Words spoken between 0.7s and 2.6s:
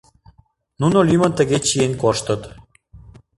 Нуно лӱмын тыге чиен коштыт.